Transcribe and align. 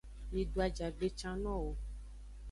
Mido 0.33 0.57
ajagbe 0.67 1.07
can 1.19 1.37
nowo. 1.43 1.71